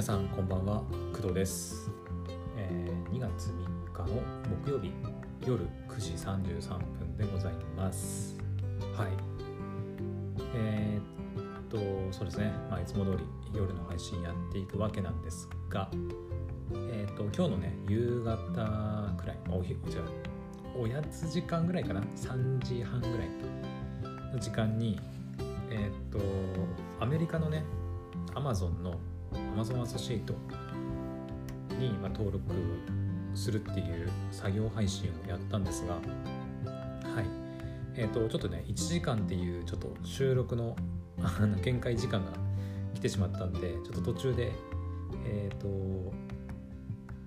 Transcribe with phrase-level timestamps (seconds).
[0.00, 1.90] 皆さんこんばんは工藤です、
[2.56, 4.22] えー2月3日の
[4.64, 4.94] 木曜日
[5.46, 8.34] 夜9時33分でございます。
[8.96, 9.08] はい。
[10.54, 11.76] えーっと
[12.16, 13.24] そうですね、まあ、いつも通り
[13.54, 15.90] 夜の配信やっていくわけなんですが
[16.72, 19.80] えーっと今日のね夕方くらいおひ違う
[20.82, 23.28] おやつ時間ぐらいかな？3時半ぐらい
[24.32, 24.98] の時間に
[25.68, 26.18] えーっと
[27.04, 27.66] アメリカのね
[28.34, 28.98] Amazon の
[29.32, 30.34] Amazon アソシエイト
[31.78, 32.40] に登録
[33.34, 36.00] するっていう作業配信をやったんですがは
[37.22, 37.40] い。
[37.96, 40.76] えっ、とちょっとね1時間っていうちょっと収録の
[41.22, 42.32] あの限界時間が
[42.94, 44.52] 来てしまったんでちょっと途中で
[45.26, 45.68] えっ、と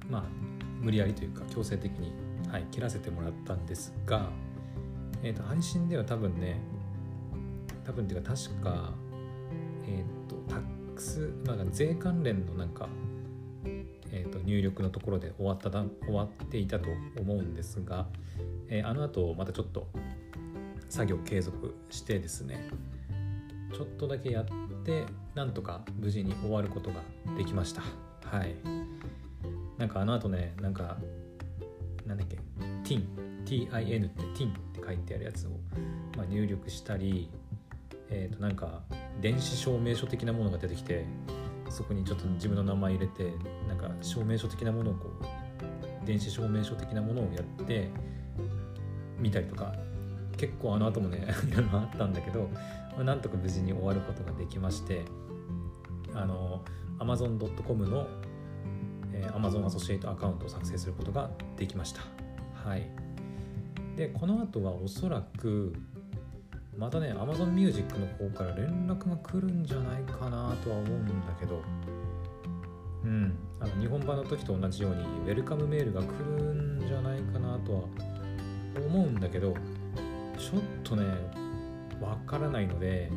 [0.09, 0.23] まあ
[0.81, 2.11] 無理やりというか強制的に、
[2.49, 4.29] はい、切らせてもらったんですが、
[5.21, 6.59] えー、と配信では多分ね
[7.85, 8.93] 多分っていうか確か
[9.85, 10.35] えっ、と
[10.93, 12.87] ックスなんか税関連のなんか、
[14.11, 18.07] えー、と入力のところで終わっただ終わっていたと思うんですが、
[18.69, 19.87] えーあの後またちょっと
[20.89, 22.69] 作業継続してですね
[23.73, 24.45] ちょっとだけやっ
[24.83, 27.01] てなんとか無事に終わることが
[27.35, 27.81] できました。
[28.25, 28.55] はい。
[29.79, 30.97] なんかあの後ねなんか
[32.05, 32.37] なんだっけ
[32.83, 33.03] TIN
[33.45, 35.49] TIN って TIN って書いてあるやつを、
[36.15, 37.29] まあ、入力したり
[38.09, 38.81] えー、となんか
[39.21, 41.05] 電子証明書的なものが出てきて
[41.69, 43.33] そこにちょっと自分の名前入れて
[43.67, 47.89] なんか証明書的なものをこう電子証明書的なものをやって
[49.19, 49.73] みたりとか
[50.37, 52.49] 結構あの後もね いろいろあったんだけど、
[52.95, 55.03] まあなんとか無事に終わることができまして
[56.13, 56.61] あの
[56.99, 58.07] Amazon.com の、
[59.13, 62.01] えー Amazon アソシエイトアカウントを作成することができました。
[62.53, 62.87] はい。
[63.95, 65.73] でこの後はおそらく
[66.77, 71.61] またね Amazon Music の方から連絡が来るんじゃないかなとは思うんだけど。
[73.03, 73.37] うん。
[73.59, 76.05] あの日本版の時と同じようにウェルカムメールが来
[76.37, 77.83] るんじゃないかなとは
[78.77, 79.53] 思うんだけど
[80.37, 81.05] ちょっとね
[82.01, 83.09] わからないので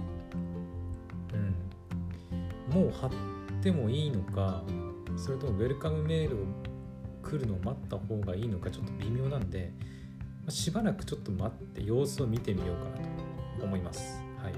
[2.71, 2.81] うん。
[2.81, 3.11] もう貼っ
[3.63, 4.63] てもいいのか
[5.17, 6.39] それともウェルカムメールを
[7.23, 9.73] 来るのを待った方がいいのかちょっと微妙なんで
[10.45, 13.16] ましばらくちょっと待って様子を見てみようかなと。
[13.65, 14.21] 思います。
[14.43, 14.55] はい。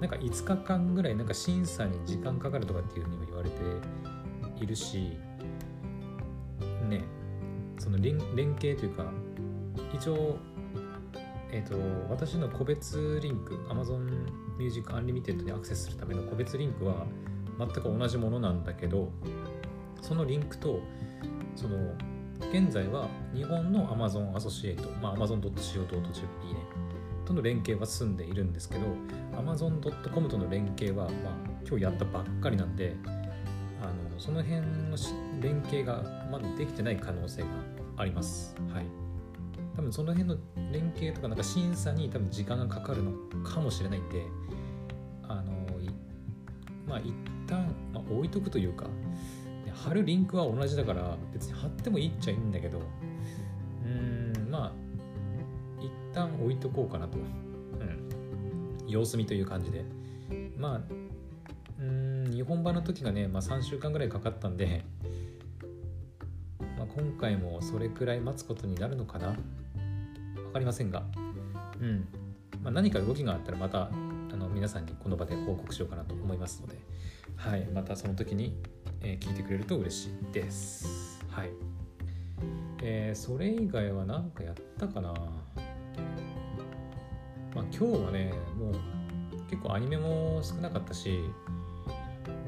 [0.00, 3.56] なんか5日間ぐらいなんか審査に時間かかるとかっていうふうにも言われて
[4.60, 5.16] いるし、
[6.88, 7.02] ね、
[7.78, 9.12] その連携というか、
[9.94, 10.38] 一応、
[11.50, 11.76] えっ、と、
[12.10, 14.26] 私の個別リンク、Amazon
[14.58, 17.06] Music Unlimited にアクセスするための個別リンクは
[17.58, 19.10] 全く同じものなんだけど、
[20.00, 20.80] そのリンクと、
[21.54, 21.76] その、
[22.50, 26.02] 現在は日本の Amazon アソシエイト、まあ、Amazon.co.jp ね、
[27.24, 28.86] との連携は済んでいるんですけど
[29.36, 31.34] Amazon.com との連携は、まあ、
[31.66, 32.96] 今日やったばっかりなんで
[33.82, 34.96] あのその辺の
[35.40, 37.48] 連携がまだできてない可能性が
[37.96, 38.54] あります。
[38.72, 38.86] はい。
[39.74, 40.36] 多分その辺の
[40.70, 43.12] 連携とかなんか審査に多分時間がかかるの
[43.42, 44.26] かもしれないんで
[45.22, 45.52] あの
[46.86, 47.14] まあ一
[47.46, 48.86] 旦、まあ、置いとくというか
[49.74, 52.82] 貼るリンクは同じだから別に貼ってもいいっちゃいいんだけど
[56.12, 59.84] 旦置いとこうかなと、うん、様子見という感じで。
[60.56, 60.80] まあ
[61.80, 64.84] うん日本版の時がね、まあ、3週間ぐらいかかったんで、
[66.78, 69.36] まあ、今回もそれくらい待つことになるのかな。
[70.36, 71.02] 分かりませんが、
[71.80, 72.06] うん。
[72.62, 73.90] まあ、何か動きがあったらまた
[74.32, 76.78] あの皆さんにこの場で報告しようかなと思いますので、
[77.36, 78.56] はい、またその時に、
[79.00, 81.20] えー聞いてくれると嬉しいです。
[81.28, 81.50] はい。
[82.82, 85.14] えーそれ以外は何かやったかな。
[87.54, 88.74] まあ今日はねもう
[89.50, 91.20] 結構アニメも少なかったし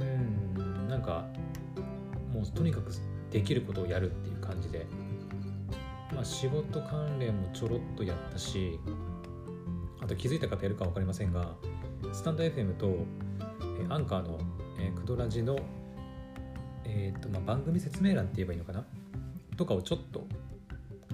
[0.01, 1.27] うんなんか
[2.33, 2.93] もうとにかく
[3.31, 4.87] できることをやるっていう感じで
[6.13, 8.79] まあ仕事関連もちょろっとやったし
[10.01, 11.55] あと気づいた方いるか分かりませんが
[12.13, 13.05] スタンド FM と
[13.81, 14.39] えアンカーの、
[14.79, 15.59] えークドラジの、
[16.85, 18.85] えーとまあ、番組説明欄って言えばいいのかな？
[19.57, 20.27] とかをちょっと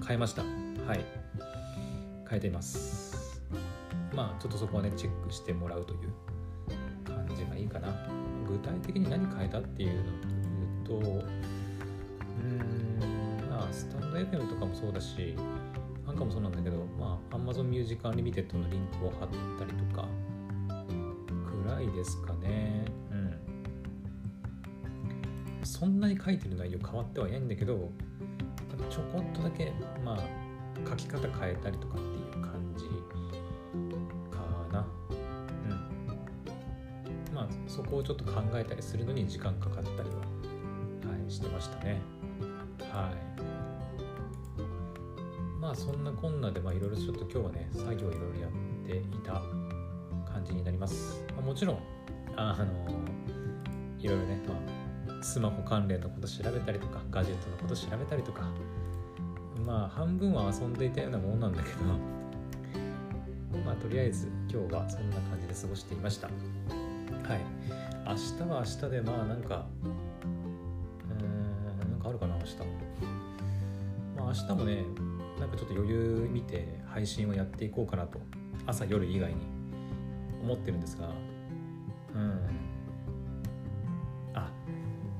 [0.05, 0.43] 変えました。
[0.43, 1.05] はい。
[2.29, 3.10] 変えています。
[4.13, 6.13] まあちょっとそこはねチェックしてもらうという
[7.05, 8.07] 感じがいいかな。
[8.47, 10.03] 具体的に何変えたっていうの
[10.83, 12.45] というとうー
[13.45, 15.35] んまあスタンド FM とかもそうだし
[16.05, 20.07] アンカーもそうなんだけどまあ Amazon Music Unlimited のリンクを貼ったりとか
[21.63, 22.85] くらいですかね。
[23.11, 23.33] うん。
[25.63, 27.91] そんなに書いてる内容変わってはいないんだけど
[28.89, 29.71] ちょこっとだけ
[30.03, 31.97] まあ書き方変えたりとか
[37.91, 40.15] こをちょっと考えたりするのに時間かかったりは
[41.11, 41.99] はいしてましたね。
[42.79, 43.31] はい。
[45.59, 48.51] まあそんなこんなでいろいろちょっと今日はね作業いろいろやっ
[48.87, 49.33] ていた
[50.31, 51.79] 感じになります、まあ、もちろん
[52.35, 52.65] あの
[53.99, 54.41] いろいろね、
[55.07, 58.49] まあ、スマホ関連のこと調べたりとかガジェットのこと調べたりとか
[59.63, 61.83] まあ半分は遊んでいたようなもんなんだけど
[63.63, 66.80] まあとりあえず今日はそんな感じで過ごしていました。
[67.23, 67.39] はい。
[68.05, 72.57] 明日は明日でまあなんかうーんなんかあるかな明日。
[74.17, 74.83] まあ明日もね
[75.39, 78.19] なんかちょっと余裕見て配信をやっていこうかなと
[78.65, 79.37] 朝夜以外に
[80.43, 81.09] 思ってるんですが
[82.13, 82.39] うん。
[84.33, 84.51] あ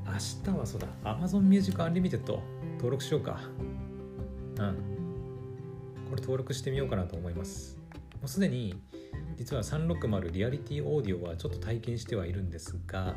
[0.06, 0.13] 明
[0.53, 0.88] 日はそうだ。
[1.03, 2.19] Amazon Music Unlimited
[2.77, 3.39] 登録しようか。
[4.57, 4.75] うん。
[6.09, 7.77] これ登録してみようかなと思います。
[7.94, 8.81] もうすでに
[9.41, 13.15] 実は360リアリティオーディオはちょっと体験してはいるんですが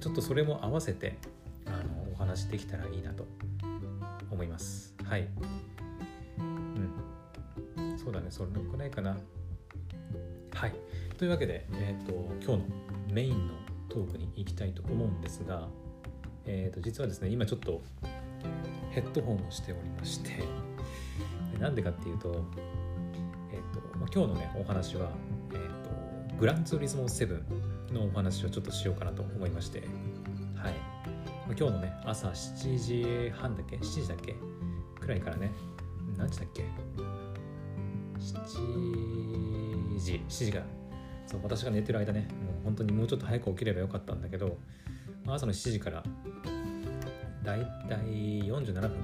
[0.00, 1.18] ちょっとそれも合わせて
[1.66, 3.26] あのお話できたらいいなと
[4.30, 4.94] 思います。
[5.02, 5.26] はい。
[6.38, 6.42] う
[7.82, 7.98] ん。
[7.98, 8.26] そうだね。
[8.30, 9.18] それくらいかな。
[10.54, 10.74] はい。
[11.18, 12.76] というわけで、えーと、今日の
[13.12, 13.54] メインの
[13.88, 15.66] トークに行きたいと思うんですが、
[16.46, 17.82] えーと、実はですね今ちょっと
[18.92, 20.44] ヘッドホンをしておりまして
[21.58, 22.44] なんでかっていうと,、
[23.52, 25.10] えーとまあ、今日のねお話は、
[26.42, 27.40] グランツーリスモ7
[27.92, 29.84] のお話をちょっとしようかなと思いまして
[30.56, 30.74] はい、
[31.56, 34.34] 今日のね朝7時半だっけ？7時だっけ？
[35.00, 35.52] くらいからね。
[36.18, 36.64] 何時だっけ
[38.18, 40.20] ？7時。
[40.28, 40.58] 7時か。
[40.58, 40.64] ら
[41.28, 42.22] そう私が寝てる間ね。
[42.22, 44.58] もう本当にもうちょっと早く起きればよかったんだけど
[45.24, 46.02] まあ朝の7時から
[47.44, 48.90] だいたい47分か、うん。
[48.90, 48.98] ま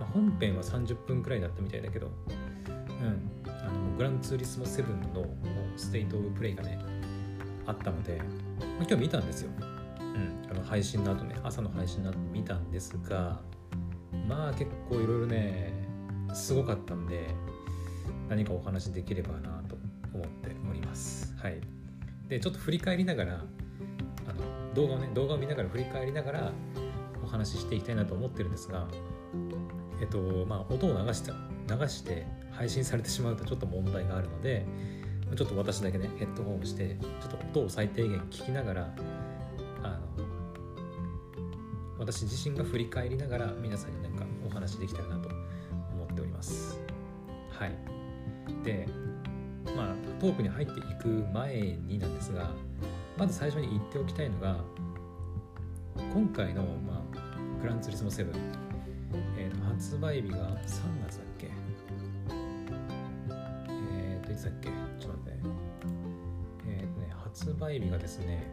[0.00, 4.82] あ、本編は30分くらいだったみたいだけど、うん、あのグランツーリスモ7
[5.14, 5.24] の
[5.76, 6.78] ステイトオブプレイがね
[7.66, 8.18] あったので、
[8.78, 9.50] ま、今日見たんですよ、
[10.00, 13.40] うん、あの配信の後ね朝の配信の後見たんですが
[14.28, 15.72] まあ結構いろいろね
[16.32, 17.28] すごかったんで
[18.28, 19.76] 何かお話できればなと
[20.12, 21.34] 思っております。
[21.36, 21.60] はい。
[22.28, 23.36] でちょっと振り返りながらあ
[24.32, 26.52] の動画をね動画を見ながら振り返りながら
[27.22, 28.88] お話ししていきたいなと思ってるんですが
[30.00, 34.64] えっとまあ音を流した流して配信されてしまうとちょっと問題があるので
[35.34, 38.94] ちょっと私だけねヘッドホンをしてちょっと音を最低限聞きながら
[39.82, 39.88] あ
[40.18, 40.24] の
[41.98, 46.80] 私自身が振り返りながら皆さんに何かお話できたらなと思っております。
[47.50, 47.76] はい。
[48.64, 48.86] で
[49.76, 52.50] まあトークに入っていく前になんですが
[53.16, 54.56] まず最初に言っておきたいのが
[56.12, 58.26] 今回の、まあ、グランツーリスモ7、
[59.38, 60.58] えー、発売日が3
[61.06, 61.48] 月だっけ？
[63.68, 64.83] えっ、ー、といつだっけ？
[67.44, 68.50] 発売日がですね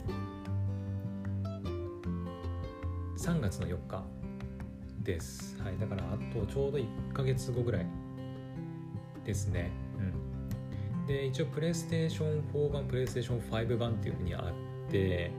[3.17, 4.03] 3月の4日
[4.99, 5.57] です。
[5.63, 7.85] はい、だからあとちょうど1ヶ月後ぐらい
[9.23, 9.71] ですね。
[9.97, 11.07] うん。
[11.07, 14.51] で、一応プレイステーション4版、プレイステーション5版っていうふうにあ
[14.88, 15.31] って、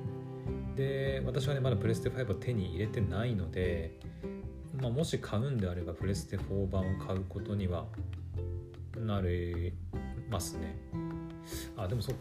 [0.75, 3.99] で、私はね、まだプレステ5を手に入れてないので、
[4.81, 7.87] まあ、もし買うんであればプレステ4版を買うことには
[8.97, 9.75] なれ
[10.31, 10.77] ますね。
[11.77, 12.15] あ、でもそっ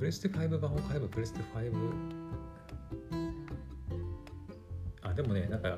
[0.00, 1.72] プレステ5版を買えばプレステ5
[5.02, 5.76] あでもねなんか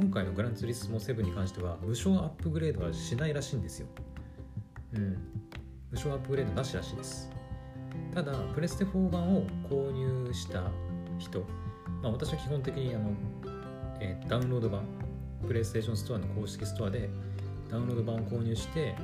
[0.00, 3.86] 今回のグランツーリスモ7に関しては無償アップグレードはしないらしいんですよ。
[4.94, 5.18] うん。
[5.92, 7.30] 無償アップグレードなしらしいです。
[8.12, 10.64] ただプレステ4版を購入した
[11.16, 11.46] 人。
[12.02, 13.12] まあ私は基本的にあの、
[14.00, 14.82] えー、ダウンロード版
[15.46, 17.08] プレイステーションストアの公式ストアで
[17.70, 18.96] ダウンロード版を購入して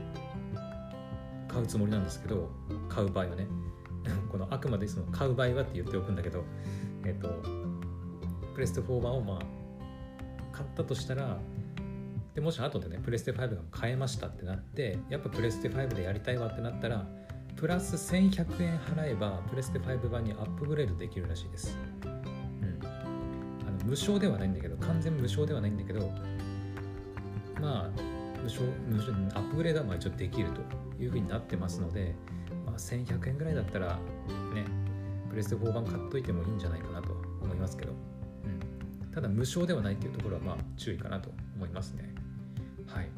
[1.55, 2.51] 買うつもりなんですけど
[2.89, 3.47] 買う場合はね。
[4.31, 6.45] このあくまでその買う場合はって言っておくんだけど
[7.05, 7.29] えっ、ー、と
[8.53, 9.39] プレステ4版をまあ
[10.53, 11.39] 買ったとしたら
[12.35, 17.07] でもし後でねプレステ5が買えましたってなってやっぱプレステ5でやりたいわってなったら
[17.57, 26.11] プラス1100円払えばプレステ5版にアップグレードできるらしいです、うん、あの無償ではないんだけど完全無償ではないんだけど
[27.61, 28.14] まあ
[28.45, 32.15] アップグレードはまあ一応できるというふうになってますので、
[32.67, 33.99] まあ、1100円ぐらいだったら
[34.55, 34.65] ね
[35.31, 37.93] プレステ4版買っといてもいいんじゃないかなと思いますけど。
[39.15, 42.13] ただ無償ではないっていうところはまあ注意かなと思いますね。
[42.89, 43.09] はい。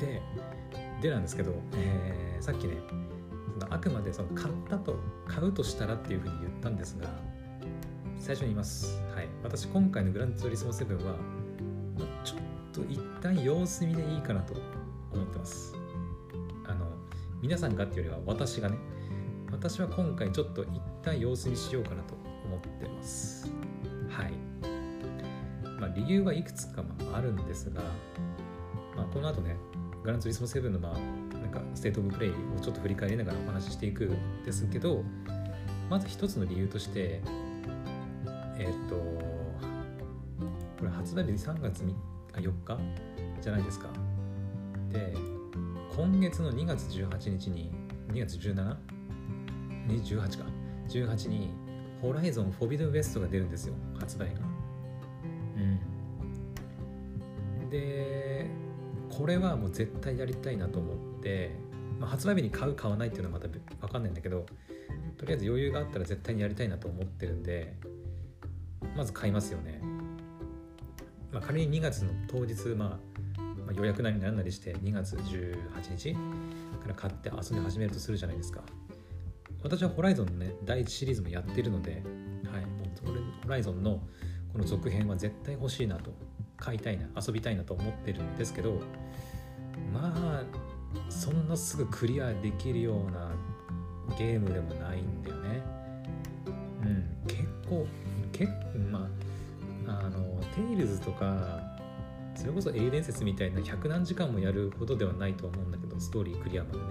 [0.00, 0.20] で
[1.00, 2.78] でなんですけど、えー、さっきね
[3.70, 7.08] あくまでその買ったと買うとしたらっていうふうに言ったんですが
[8.18, 9.00] 最初に言います。
[9.14, 9.28] はい。
[9.44, 11.14] 私今回のグランツーリスモ7は
[12.74, 14.54] と一旦様子見でいいかなと
[15.12, 15.74] 思ってます。
[16.66, 16.86] あの
[17.40, 18.76] 皆さんがっていうよりは私がね
[19.52, 20.68] 私は今回ちょっと一
[21.02, 22.14] 旦様子見しようかなと
[22.44, 23.50] 思ってます。
[24.08, 24.32] はい。
[25.80, 27.80] まあ理由はいくつかあるんですが、
[28.96, 29.56] まあ、この後ね
[30.02, 35.04] グランツーリスモ7のまあなんかステートオブプレイをちょっと振り返りながらお話ししていくんですけど
[35.88, 37.20] まず一つの理由として
[38.58, 38.96] えっ、ー、と
[40.78, 42.78] これ発売日3月3日4日？
[43.40, 43.88] じゃないですか。
[44.90, 45.14] で
[45.96, 47.72] 今月の2月18日に
[48.12, 50.44] 2月 17?28 か。
[50.88, 51.50] 18に
[52.02, 53.74] ホライゾンフォビドウェストが出るんですよ。
[53.98, 54.40] 発売が。
[55.56, 55.80] うん。
[57.70, 58.50] で
[59.10, 61.50] これはもう絶対やりたいなと思って、
[61.98, 63.60] まあ、発売日に買う買わないっていうのはまた分
[63.92, 64.46] かんないんだけど
[65.16, 67.74] とりあえず余裕があったら絶対にやりたいなと思ってるんで
[68.96, 69.80] まず買いますよね、
[71.34, 72.98] まあ、仮に2月の当日、ま
[73.36, 76.18] あ、まあ、予約なりなんなりして2月18日か
[76.88, 78.62] ら買って遊び始めるとするじゃないですか。
[79.64, 84.00] 私はホライゾンのね第1シリーズもやってるので、はい、もうホライゾンの
[84.52, 86.12] この続編は絶対欲しいなと
[86.56, 88.80] 買いたいな遊びたいなと思ってるんですけど
[89.92, 90.44] まあ
[91.08, 93.32] そんなすぐクリアできるような
[94.16, 95.62] ゲームでもないんだよね。
[96.84, 97.86] うん結構
[100.54, 101.60] テイルズとか
[102.34, 106.84] それこそ英伝説みたいな百何時間もやるほどではないと思うんだけどストーリークリアまでね、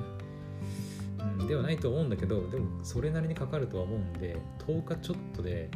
[1.40, 5.70] うん、ではないと思うんだけどでもそれなりにかかるとは思うんで10日ちょっとで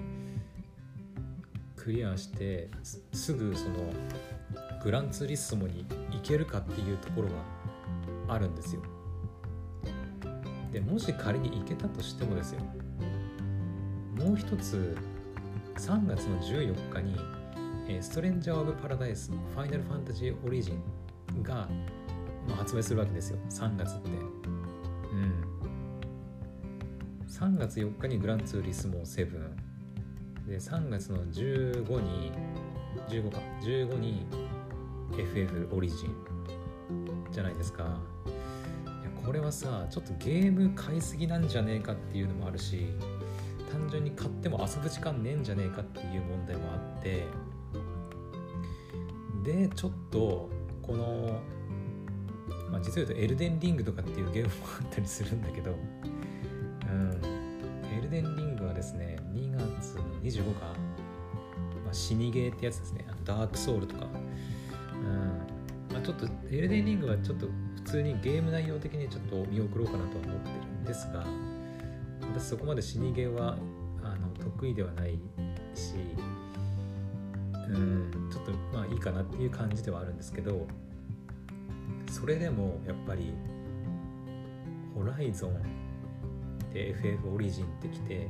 [1.75, 2.70] クリアして
[3.13, 3.75] すぐその
[4.84, 8.82] グランツーリスモに行けるかっていうところがあるんですよ。
[10.72, 12.60] でもし仮に行けたとしてもですよ。
[14.17, 14.98] もう一つ
[15.77, 17.17] 3月の14日に
[18.01, 21.67] 「ストレンジャー・オブ・パラダイスの・ファイナル・ファンタジー・オリジンが」
[22.48, 23.39] まあ、発売するわけですよ。
[23.50, 24.10] 3月って。
[24.10, 25.44] うん。
[27.27, 29.29] 3月4日にグランツーリスモ7
[30.48, 32.32] で3月の15に
[33.10, 33.39] 15か。
[33.62, 34.25] 15に
[35.17, 36.15] FF オリジン
[37.32, 37.84] じゃないですか。
[37.84, 37.88] い
[38.88, 42.88] やこれはさちょっとゲーム買いすぎなんじゃねえかっていうのもあるし。
[43.72, 47.26] 単純に買っても遊ぶ時間ねえんじゃねえかっていう問題もあって
[49.44, 50.50] でちょっと
[50.82, 51.40] この、
[52.72, 57.38] まあ、実を言うとエルデンリングとかっていうゲームもあったりするんだけどうん。
[57.98, 60.60] エルデンリングはですね2月の25日、
[61.84, 63.06] まあ、死にゲーってやつですね。
[63.26, 64.06] ダークソウルとか。
[64.06, 65.94] うん。
[65.94, 71.26] まあ、ちょっとエルデンリングはちょっと普通にゲーム内容的にちょっと見送ろうかなとは思ってるんですが
[72.38, 73.58] 私そこまで死にゲーは
[74.03, 75.20] あの得意ではない
[75.74, 75.96] し
[77.53, 80.67] うんちょっとまあいいかなっていう感じではあるんですけど
[82.12, 83.34] それでもやっぱり
[84.94, 85.53] ホライゾン
[86.72, 88.29] で FF オリジンってきて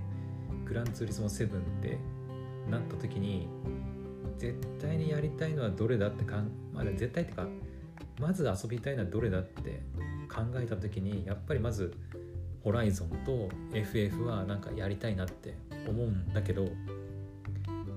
[0.65, 1.49] グランツーリスモ7っ
[1.81, 1.97] て
[2.69, 3.49] なった時に
[4.37, 7.45] 絶対にやりたいのはどれだってかん、まあ、絶対ってか
[8.19, 9.81] まず遊びたいのはどれだって
[10.33, 11.93] 考えた時にやっぱりまず
[12.67, 15.57] ホライゾンと FF はなんかやりたいなって
[15.88, 16.67] 思うんだけど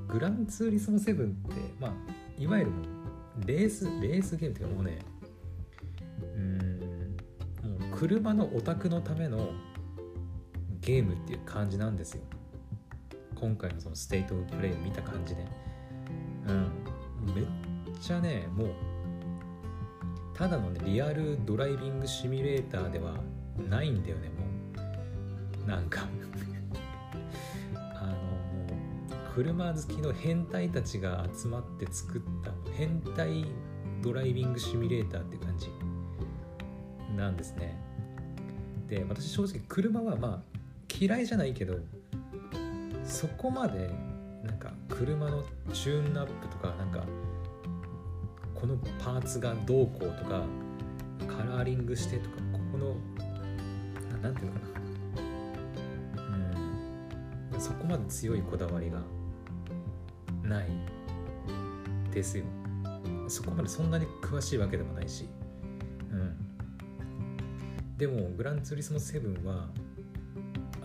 [0.06, 1.92] グランツーリスモ7ってまあ
[2.40, 2.84] いわゆるも
[3.44, 4.98] レースレースゲームっていうかもうね
[6.36, 7.16] うん
[7.68, 9.50] もう車のオタクのための
[10.80, 12.22] ゲームっていう感じなんですよ。
[13.34, 15.44] 今回のそのステートオブプレイを見た感じで。
[16.46, 17.44] うんめっ
[18.00, 18.68] ちゃねもう
[20.32, 23.16] ただのねリアルドライビングシミュレーターでは
[23.68, 24.59] ないんだよねもう。
[25.66, 26.02] なんか。
[27.94, 28.16] あのも
[29.10, 33.44] う車好きの変態たちが集まって作った変態
[34.02, 35.68] ドライビングシミュレーターって感じ。
[37.16, 37.78] なんですね。
[38.88, 40.58] で私正直車はまあ
[41.00, 41.78] 嫌いじゃないけど
[43.04, 43.90] そこまで
[44.42, 47.04] なんか車のチューンアップとかなんか
[48.54, 50.44] このパーツがどうこうとか
[51.28, 52.96] カラーリングしてとかここの
[54.22, 54.79] 何ていうのかな。
[57.60, 59.00] そこまで強いこだわりが
[60.42, 60.66] ない
[62.10, 62.44] ですよ。
[63.28, 65.28] そこまでそんなに詳しいわけでもないし。
[66.10, 66.50] うん。
[67.96, 69.68] でもグランツーリスモ7は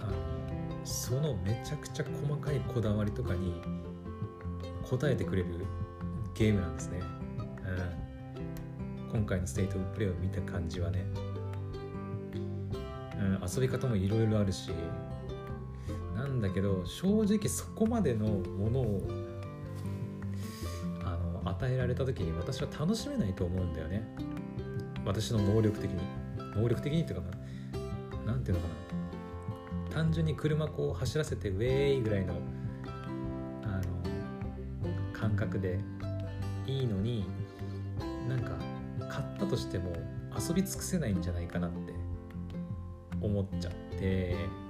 [0.02, 0.12] あ
[0.84, 3.62] そのめちゃくちゃ細かいこだわりとかに
[4.92, 5.66] 応えてくれる
[6.36, 7.00] ゲームなんですね、
[9.10, 11.06] うん、今回のステートプレイを見た感じはね、
[13.18, 14.72] うん、遊び方もいろいろあるし
[16.36, 19.02] んだけど正直そこまでのものを
[21.04, 24.08] あの与えられた時に私は楽しめないと思うんだよね。
[25.06, 26.00] 私の能力的に。
[26.56, 27.28] 能力的にっていうか
[28.26, 28.68] 何ていうのか
[29.90, 29.94] な。
[29.94, 32.34] 単純に車こう走らせてウェーイぐらいの
[33.64, 33.84] あの
[35.14, 35.80] 感覚で
[36.68, 37.26] いいのに
[38.28, 38.52] なんか
[39.10, 39.94] 買ったとしても
[40.38, 41.94] 遊び尽くせないんじゃないかなって
[43.22, 44.65] 思っちゃって。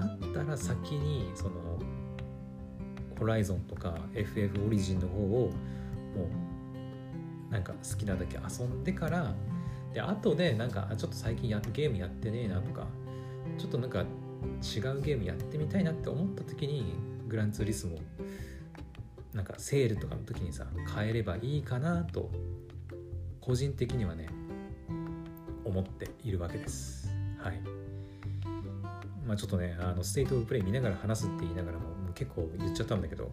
[0.00, 1.78] だったら先にその
[3.18, 5.50] ホライゾンとか FF オリジンの方を
[6.16, 6.28] も
[7.50, 9.34] うなんか好きなだけ遊んでから
[9.92, 12.86] で後でなんかちょっと最近やゲームやってねえなとか
[13.58, 14.06] ちょっとなんか違う
[15.00, 16.94] ゲームやってみたいなって思った時に
[17.26, 17.98] グランツーリスモ
[19.32, 22.30] なんかセールとかの時にさ買えればいいかなと
[23.40, 24.28] 個人的にはね
[25.64, 27.14] 思っているわけです。
[27.38, 27.77] はい。
[29.28, 33.30] まあちょっとねあのステートオブプレイ見ながら話すって言いながらも結構言っちゃったんだけど。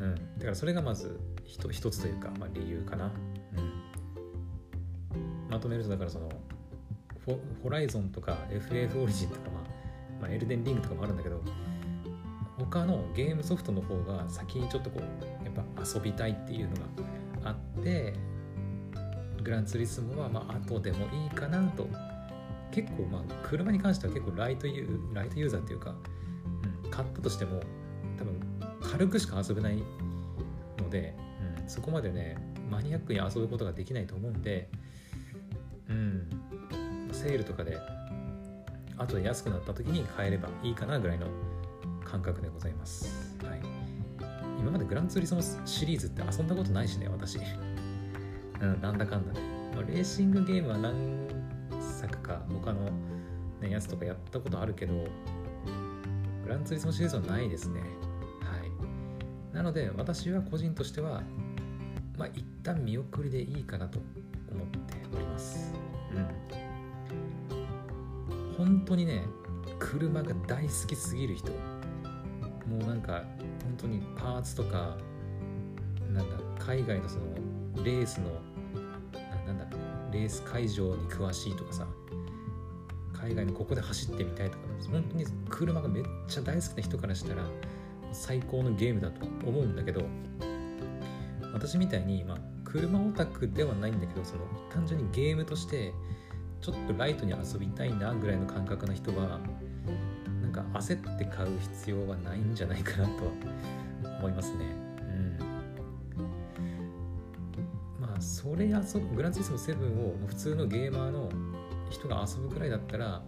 [0.00, 0.14] うん。
[0.14, 3.04] だからそれがまず一つというか、まあ、理由かな。
[3.04, 3.08] う
[3.60, 5.50] ん。
[5.50, 6.30] まとめるとだからその
[7.62, 9.62] ホライゾンとか FF オリジンとか、まあ、
[10.22, 11.40] まあ、エルデンリングとかもあるんだけど
[12.58, 16.76] 他のゲームソフトの方が先にちょっとこうやっぱ遊びたいっていうの
[17.42, 18.14] があって
[19.42, 21.86] グランツーリスモはまあ後でもいいかなと
[22.72, 25.94] 結構まあ車に関しては結構ライトユーライトユーザーっていうか、
[26.84, 27.60] うん、買ったとしても
[28.18, 28.40] 多分
[28.80, 29.76] 軽くしか遊べない
[30.78, 31.14] ので、
[31.60, 32.36] うん、そこまでね
[32.70, 34.68] マニアックに遊ぶことができないと思うんで
[35.88, 36.28] うん
[37.12, 37.78] セールとかで
[38.96, 41.26] 後で安くなった時に買えればいいかなぐらいの
[42.04, 43.60] 感覚でございます、はい、
[44.58, 47.38] 今までグランツーリスモシリーズって遊んだことないしね私、
[48.60, 49.40] うん、なんだかんだで、
[49.74, 51.28] まあ、レーシングゲームは何
[52.02, 52.90] 作か他の、
[53.60, 54.94] ね、やつとかやったことあるけど
[56.42, 57.80] グランツーリスモシリーズはないですね。
[57.80, 59.54] はい。
[59.54, 61.22] なので私は個人としては
[62.18, 64.00] まあ一旦見送りでいいかなと
[64.50, 65.72] 思っております。
[66.12, 66.26] うん。
[68.56, 69.22] 本当にね
[69.78, 73.22] 車が大好きすぎる人もうなんか
[73.62, 74.96] 本当にパーツとか
[76.10, 77.24] なんだ海外のその
[77.84, 78.30] レースの
[80.12, 81.86] レース会場に詳しいとかさ
[83.12, 87.44] 海外のここで走ってみたいとか本当に車がめっちゃ大好きな人からしたら
[88.12, 90.02] 最高のゲームだと思うんだけど
[91.52, 94.40] 私みたいに、まあ、車オタクではないんだけどその
[94.72, 95.92] 単純にゲームとして
[96.60, 99.40] ちょっとライトに遊びたいなぐらいの感覚の人は
[100.40, 104.81] なんか焦って買う必要はないんじゃないかなとは思いますね。
[108.42, 111.30] それ遊ぶグランツーリスモ7を普通のゲーマーの
[111.90, 113.22] 人が遊ぶくらいだったら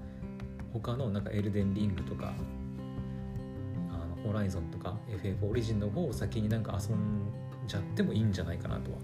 [0.72, 2.32] 他のなんかエルデンリングとか
[3.92, 7.28] あのホライゾンとか FF オリジンの方を先になんか遊ん
[7.68, 8.98] じゃってもいいんじゃないかなとは。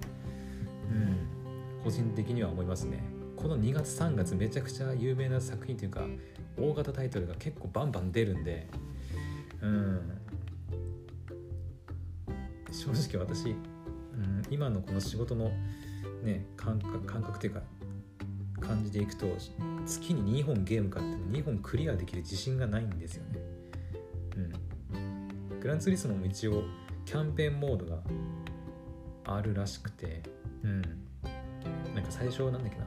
[0.91, 3.05] うん、個人的には思いますね。
[3.37, 6.03] この2月3月めちゃくちゃ有名な作品というか
[6.59, 8.67] 大型タイトルが結構バンバン出るんで
[9.63, 10.19] うん。
[12.73, 15.53] 正直私、うん、今のこの仕事の
[16.23, 17.63] ね感覚感覚というか
[18.61, 19.27] 感じでいくと
[19.87, 23.39] 月に2本ゲーム買っても2本クリアできる自信がないんですよね。
[24.93, 25.61] うん。
[25.61, 26.63] グランツーリスモも一応
[27.05, 27.99] キャンペーンモードが
[29.25, 30.23] あるらしくて
[30.63, 30.83] うん。
[31.95, 32.85] なんか最初なんだっけな。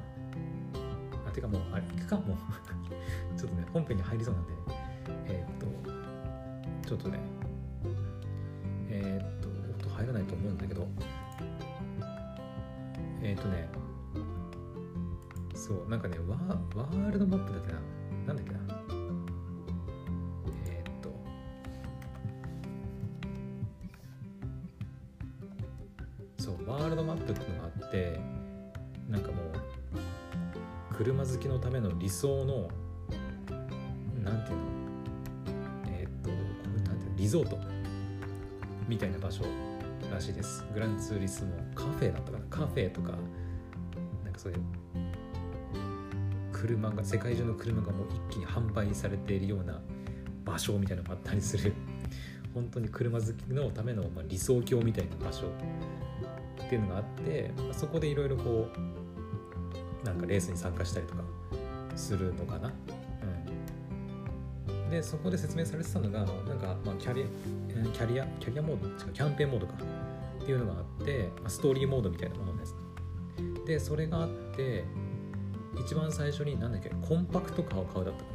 [1.28, 2.38] あてかもうあれ行くかもう。
[3.38, 4.54] ちょっとね本編に入りそうなんで
[5.26, 5.58] えー、っ
[6.84, 7.20] とちょっとね
[8.90, 9.50] えー、っと
[9.88, 10.88] 音入らないと思うんだけど。
[13.26, 13.70] えー、とね
[15.56, 17.80] そうなんかねワワールドマップだっけな？
[18.28, 18.60] なんだっけな？
[20.68, 21.10] えっと
[26.38, 28.20] そうワールドマップっていうのがあって
[29.10, 32.70] なんかもう車好きのための理想の
[34.22, 34.64] なんていうの？
[35.88, 37.16] えっとなんていうの？
[37.16, 37.58] リゾート
[38.88, 39.46] みたいな場所。
[40.14, 40.66] らしいです。
[40.74, 42.46] グランツーリスモカフェだったかな？
[42.50, 43.14] カフェとか
[44.24, 44.60] なんかそういう
[46.52, 49.82] 車が世界中の車がもう一気に販売されているような
[50.46, 51.74] 場所みたいなのがあったりする。
[52.54, 55.50] 本当に車好きのための、まあ、理想郷みたいな場所っ
[56.70, 61.24] ていうのがあって、まあ、そこでいろいろこうなんかレースに参加したりとか
[61.96, 62.72] するのかな。
[64.94, 66.28] でそこで説明されてたのがなん
[66.60, 67.26] か、まあ、キャリア
[67.92, 69.74] キャリアキャリアモード違うキャンペーンモードか。
[69.74, 72.76] っていうのがあって、まあ、ストーリーモードみたいなものです。
[73.66, 74.84] でそれがあって
[75.84, 78.26] 一番最初に何だっけコンパクトカーを買うだったか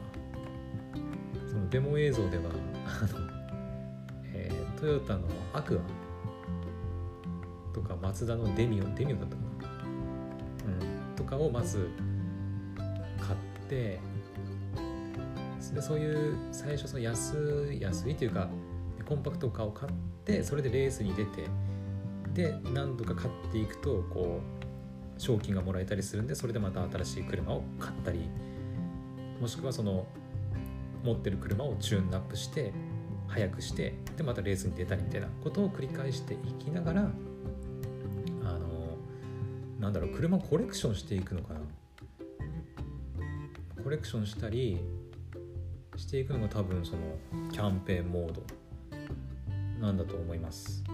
[1.44, 1.49] な。
[1.49, 2.44] そのデモ映像では
[2.87, 3.18] あの、
[4.33, 11.88] えー、トヨタのアクアとかマツダのデミオデミオだったかな、うん、とかをまず
[13.21, 14.01] 買って
[15.74, 18.48] でそういう最初その安い安いというか
[19.07, 19.92] コンパクトカーを買っ
[20.24, 21.46] てそれでレースに出て
[22.35, 24.40] で何度か買っていくとこ
[25.16, 28.28] う賞金がもらえたりするんでそれでまた新しい車を買ったり
[29.40, 30.07] もしくはその
[31.04, 32.72] 持ってる車をチューンアップして
[33.28, 37.04] 速くしてでまたレースに出たりみたいなことを繰り返していきながらあ
[38.44, 38.96] の
[39.78, 41.61] なんだろう車コレクションしていくのかな。
[43.83, 44.81] コレクションしたり
[45.99, 47.19] していくのが多分その
[47.51, 48.43] キャンペーンモード
[49.81, 50.85] なんだと思います。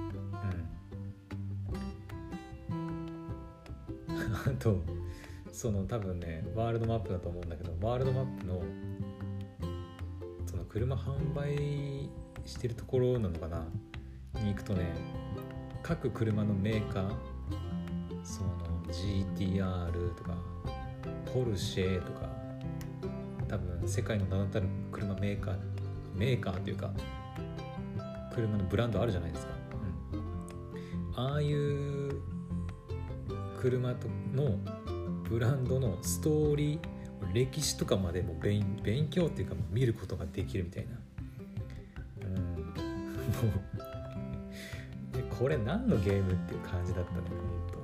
[4.08, 4.16] うん、
[4.56, 4.80] あと
[5.52, 8.62] その多分ねワールドマップだと思うんだけどワールドマップの
[10.46, 12.08] その車販売
[12.46, 13.66] してるところなのかな？
[14.40, 14.92] に行くとね
[15.82, 17.14] 各車のメーカー
[18.24, 18.50] その
[18.88, 20.34] GTR とか
[21.32, 22.43] ポルシェとか
[23.48, 25.56] 多分世界の名だたる車メーカー
[26.14, 26.92] メーカーというか
[28.34, 29.52] 車のブランドあるじゃないですか、
[30.12, 32.20] うん、ああいう
[33.60, 34.58] 車との
[35.28, 36.94] ブランドのストーリー
[37.32, 40.92] 歴史とかまでも勉勉強っていうか見ることができるみたいな、
[42.26, 42.72] うん、も
[45.14, 47.20] う これ何のゲームっていう感じだったね
[47.70, 47.83] ほん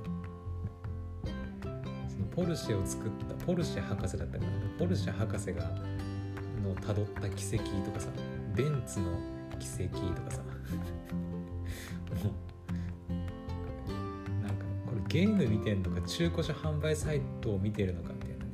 [2.41, 5.61] ポルシェを作ったポルシェ博士だったかなポルシェ博士が
[6.63, 8.07] のたどった軌跡とかさ
[8.55, 9.11] ベンツの
[9.59, 10.41] 奇跡とかさ。
[10.41, 12.31] も
[13.09, 13.13] う
[14.43, 18.51] なんかこれゲーム見てんのか中古車販売サイトを見てるのかみたいなね。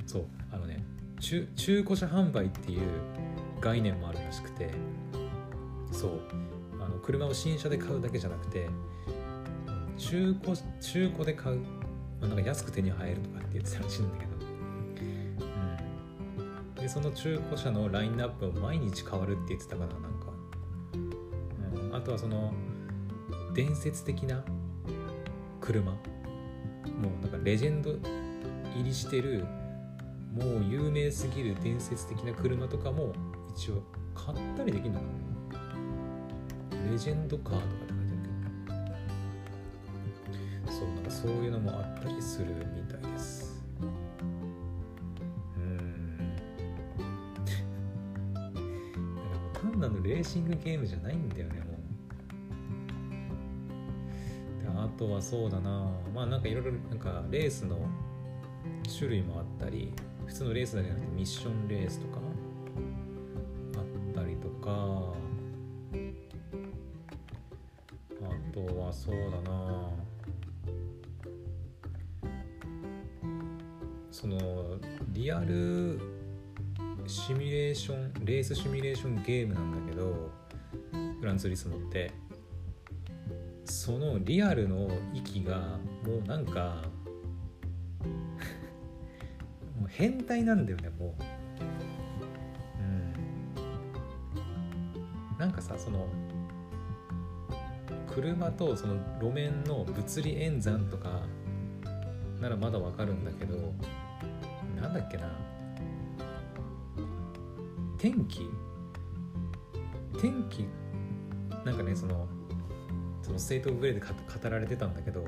[0.00, 0.08] うん。
[0.08, 0.84] そうあのね
[1.18, 2.82] 中中古車販売っていう
[3.60, 4.70] 概念もあるらしくて
[5.90, 6.20] そう
[6.80, 8.68] あの車を新車で買うだけじゃなくて
[10.12, 11.64] 中古中古で買う、ま
[12.24, 14.32] あ、なんか安く手に入るとかって言ってたらしいんだけど。
[16.76, 16.82] うん。
[16.82, 20.26] でその中古車のラインナップを毎日変わるって言ってたかななんか、
[21.76, 22.52] うん、あとはその
[23.54, 24.44] 伝説的な
[25.62, 25.92] 車。
[25.92, 25.98] も
[27.18, 27.92] うなんかレジェンド
[28.76, 29.46] 入りしてる
[30.36, 33.14] もう有名すぎる伝説的な車とかも
[33.56, 33.82] 一応
[34.14, 35.06] 買ったりできるのか
[36.84, 36.90] な。
[36.90, 37.91] レジェンドカーとか
[41.22, 43.62] そういうのもあったりするみたいです。
[45.56, 46.18] うん。
[49.80, 51.78] なのレーシングゲームじゃないんだよねも
[54.60, 54.64] う。
[54.64, 55.92] であとはそうだな。
[56.12, 57.78] まあなんかいろいろなんかレースの
[58.98, 59.94] 種類もあったり
[60.26, 62.18] 普通のレースだけじゃなくてミッションレースとか
[63.76, 65.12] あったりとか。
[68.24, 69.90] あとはそうだな。
[75.32, 75.98] リアル
[77.06, 80.30] シミュレーションレースシミュレーションゲームなんだけど
[81.20, 82.12] グランツーリスモって。
[83.64, 86.82] そのリアルの域がもうなんか
[89.80, 91.22] もう変態なんだよねもう。
[95.30, 95.38] うん。
[95.38, 96.06] なんかさその
[98.14, 101.22] 車とその路面の物理演算とか
[102.38, 103.72] ならまだわかるんだけど
[104.82, 105.24] なんだっけな。
[107.98, 108.50] 天気？
[110.20, 110.66] 天気？
[111.64, 112.28] なんかねその
[113.22, 115.24] そのステート・オブ・プレーで語られてたんだけど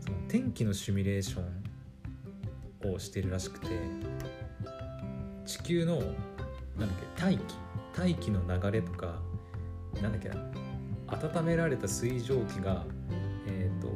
[0.00, 3.68] その天気のシミュレーションをしてるらしくて
[5.46, 7.40] 地球のなんだっけ大気？
[7.96, 9.18] 大気の流れとか
[10.02, 10.36] なんだっけな
[11.06, 12.84] 温められた水蒸気が
[13.46, 13.88] えっ、ー、と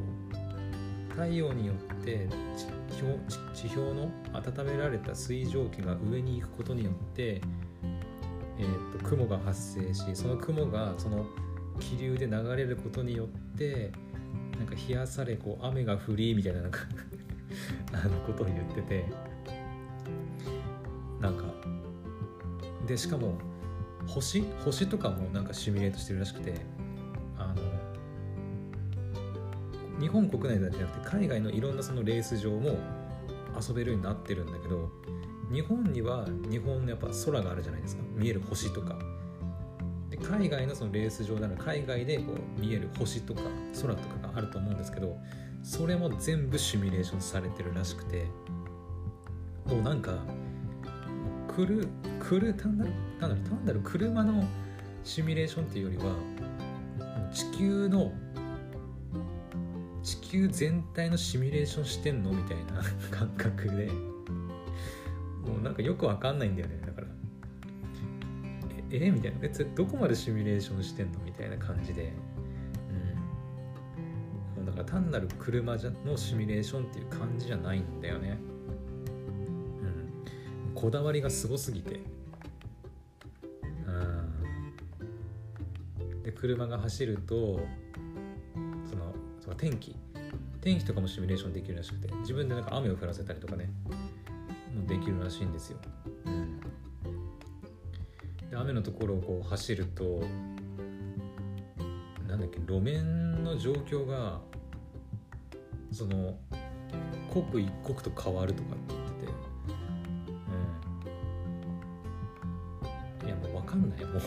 [1.11, 2.67] 太陽によって地
[3.03, 3.19] 表
[3.55, 7.41] 地表の温められた水蒸気が上に行くことによって
[8.61, 11.27] えーと、雲が発生しその雲がその
[11.79, 13.93] 気流で流れることによって
[14.59, 16.81] なんか冷やされこう雨が降りみたいななんか
[17.95, 19.05] あのことを言ってて。
[21.21, 21.45] なんか
[22.87, 23.35] でしかも
[24.07, 24.43] 星？
[24.65, 26.55] 星とかもなんかシミュレートしてるらしくて。
[30.09, 32.79] 日本国内だけじゃなくて海外のいろんなそのレース場も
[33.61, 34.91] 遊べるようになってるんだけど
[35.53, 38.03] 日本には日本のやっぱ空があるじゃないですか。
[38.15, 38.99] 見える星とか。
[40.09, 43.43] で海外のそのレース場なら海外でこう見える星とか
[43.83, 45.19] 空とかがあると思うんですけど
[45.63, 48.25] それも全部シミュレーションされてるらしくて。
[49.67, 50.17] もうなんか
[51.55, 51.87] 来る
[52.19, 54.45] 来る単なる単なる単なる車の
[55.05, 56.15] シミュレーションっていうよりは
[57.31, 58.13] 地球の
[60.29, 62.31] 球全体のシミュレーションしてんの？
[62.33, 63.91] みたいな 感覚で。
[65.47, 66.79] もうなんかよくわかんないんだよね。
[66.85, 67.07] だから。
[68.91, 69.11] ええ？
[69.11, 69.39] みたいな。
[69.43, 71.21] えどこまでシミュレーションしてんの？
[71.25, 72.13] みたいな感じで。
[74.59, 74.67] うん。
[74.67, 78.39] だから単なる車のシミュレーションっていう感じじゃないんだよね。
[80.67, 80.75] うん。
[80.75, 82.01] こだわりがすごすぎて。
[83.87, 83.91] う
[86.19, 86.23] ん。
[86.23, 87.61] で車が走ると
[88.85, 89.97] そのその天気。
[90.69, 93.71] 天気とかもシミュレーションできるらしくて自分でなんか雨を降らせたりとかね
[94.77, 95.79] もできるらしいんですよ、
[96.27, 96.61] うん、
[98.51, 100.21] で雨のところをこう走ると
[102.29, 104.41] なんだっけ路面の状況が
[105.91, 106.37] その
[107.33, 109.33] 刻一刻と変わるとかって言ってて
[113.23, 113.27] うん。
[113.27, 114.05] いやもう分かんない。
[114.05, 114.23] もう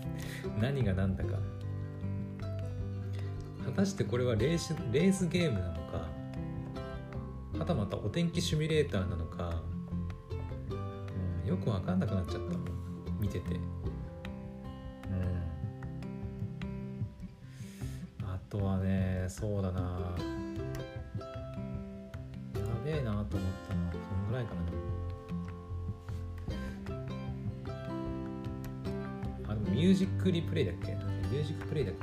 [0.58, 1.38] 何が何だか。
[3.66, 5.81] 果たしてこれはレースレースゲームなのか
[7.62, 9.62] はたまたお天気シミュレーターなのか
[11.44, 12.56] うんよく分かんなくなっちゃった。
[13.20, 13.54] 見てて。
[13.54, 13.60] うん。
[18.26, 19.80] あとはねそうだな。
[19.80, 19.86] や
[22.84, 23.26] べえなと思っ
[23.68, 24.54] たのはそんぐらいか
[29.46, 29.52] な。
[29.52, 30.94] あでもミュージックリプレイだっけ？
[30.94, 31.94] ミュージックプレイだっ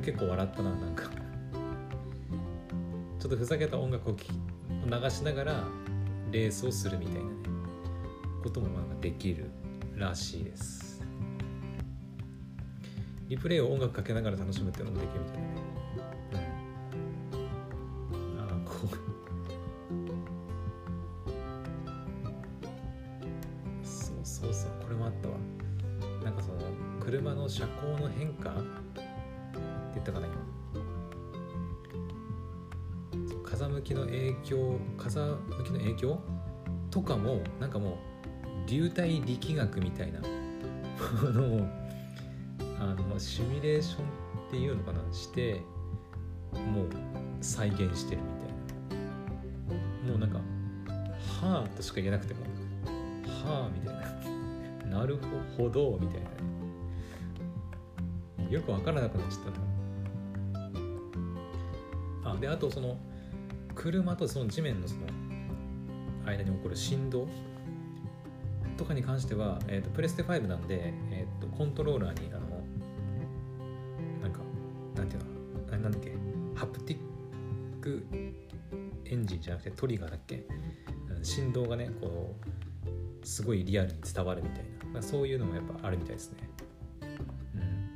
[0.00, 0.02] け？
[0.02, 1.10] 結構笑ったななんか。
[3.18, 5.64] ちょっとふざけた音楽を流しながら
[6.30, 7.26] レースをするみたいなね
[8.42, 9.50] こともなんかできる
[9.96, 11.02] らしいです。
[13.28, 15.47] リプレイを音楽かけながら楽しむっていうのもできるみたいな。
[38.68, 40.20] 流体力学みたいな。
[40.20, 40.26] も
[41.30, 41.66] のを
[42.80, 44.04] あのシミュレーション
[44.48, 45.00] っていうのかな？
[45.12, 45.60] して
[46.52, 46.86] もう
[47.40, 48.48] 再現してるみたい
[50.06, 50.10] な。
[50.10, 50.38] もうなんか
[51.40, 52.40] 「はあ」としか言えなくても
[53.44, 53.94] 「はあ」みたい
[54.90, 55.18] な「なる
[55.56, 56.28] ほど」みたいな。
[58.50, 59.58] よく分からなくなっちゃったな。
[62.32, 62.96] あであとその
[63.74, 65.02] 車とその地面のその
[66.24, 67.28] 間に起こる振動
[68.78, 72.40] とかに関しては、えーと、プレステ5なんで、えーと、コントローラーにあの
[74.22, 74.38] なんか
[74.94, 75.28] なんていうの
[75.68, 76.14] あれなんだっけ
[76.54, 77.00] ハプティッ
[77.82, 78.06] ク
[79.04, 80.46] エンジンじゃなくてトリガーだっけ
[81.22, 82.36] 振動がねこ
[83.22, 84.64] うすごいリアルに伝わるみたい
[84.94, 86.48] なそういうのもやっぱあるみたいですね。
[87.54, 87.90] うん、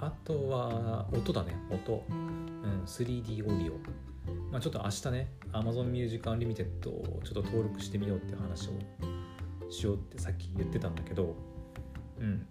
[0.00, 3.78] あとは音だね音、うん、3D オーディオ。
[4.50, 8.72] まあ、ちょっと明日ね Amazon Music Unlimited をちょっと登録してみようって話を
[9.70, 11.34] しようってさっき言ってたんだけど
[12.20, 12.46] うん。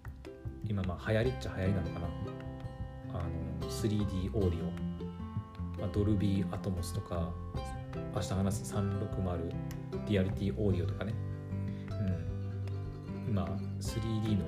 [0.66, 2.06] 今まあ流行りっちゃ流行りなのかな。
[3.10, 3.22] あ
[3.62, 7.32] の 3D オーディオ、まあ、ドルビーアトモスとか
[8.12, 9.52] 明日話す360
[10.08, 11.14] リアリティオーディオとかね。
[11.90, 13.28] うん。
[13.28, 13.44] 今
[13.80, 14.44] 3D の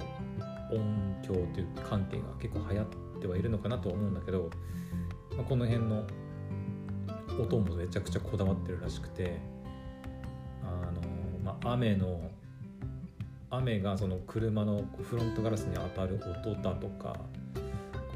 [0.72, 4.50] 音響という関係が結構流行ってはいるのかなと思うんだけど、
[5.36, 6.04] まあ、この辺の
[7.40, 9.38] 音もめちゃくちゃこだわってるらしくて
[10.62, 11.00] あの、
[11.44, 12.30] まあ、雨の
[13.66, 17.16] 雨がその車のフロントガラスに当たる音だとか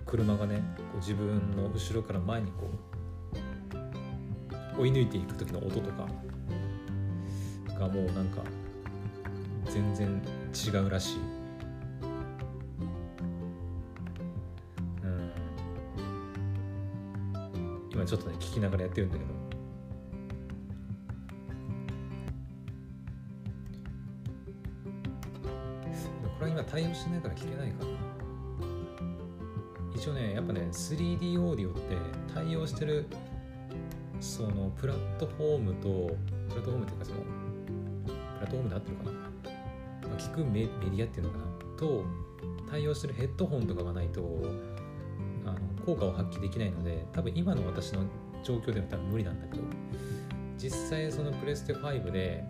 [0.06, 2.70] 車がねこう自分の後ろから前にこ
[4.76, 6.06] う追い抜いていく時の音とか
[7.80, 8.42] がもうなんか
[9.64, 10.22] 全然
[10.54, 11.16] 違うらしい。
[17.92, 19.49] 今ちょっとね聞きながらやってるんだけど。
[26.70, 27.90] 対応しないから聞けないかな。
[29.94, 31.96] 一応ねやっぱね 3D オーディオって
[32.32, 33.06] 対応してる
[34.20, 36.16] そのプラットフォームと
[36.48, 37.18] プラットフォームっていうかその
[38.06, 39.18] プラットフォームで合ってるかな、ま
[40.14, 41.44] あ、聞くメディアっていうのかな。
[41.76, 42.04] と
[42.70, 44.20] 対応してるヘッドホンとかがないと
[45.44, 48.04] あの効果を発揮できないので多分今の私の
[48.44, 49.64] 状況では多分無理なんだけど
[50.56, 52.44] 実際そのプレステ5で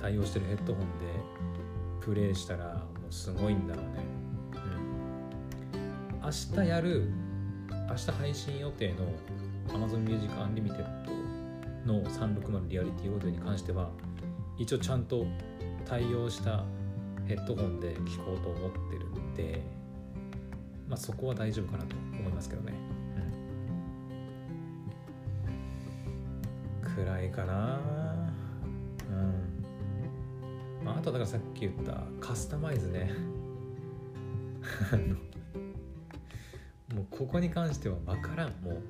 [0.00, 1.06] 対応してるヘッドホンで
[2.00, 2.73] プレイしたら
[3.14, 3.90] すごいんだろうね、
[5.72, 6.30] うん、明
[6.64, 7.08] 日やる
[7.88, 9.06] 明日配信予定の
[9.68, 10.84] Amazon Music Unlimited
[11.86, 13.88] の360リアリティオーディオに関しては
[14.58, 15.24] 一応ちゃんと
[15.86, 16.64] 対応した
[17.26, 19.62] ヘッドホンで聞こうと思ってるんで
[20.88, 22.74] まあ、そこは大丈夫かなと思いますけどね。
[26.84, 27.80] うん、くらいかな。
[30.84, 33.10] まあ、あとだからさっき言ったカスタマイズね。
[36.94, 38.50] もうここに関しては分からん。
[38.62, 38.82] もう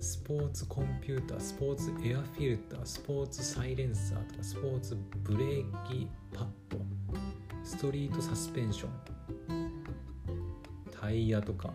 [0.00, 6.78] スポーツコンピュータースポーツエアフィルタースポーツサイレンサーとかスポーツブレーキパッド
[7.64, 8.90] ストリートサスペンション
[11.00, 11.74] タイヤとか